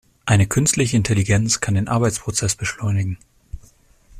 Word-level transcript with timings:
Eine 0.25 0.47
künstliche 0.47 0.97
Intelligenz 0.97 1.59
kann 1.61 1.75
den 1.75 1.87
Arbeitsprozess 1.87 2.55
beschleunigen. 2.55 3.19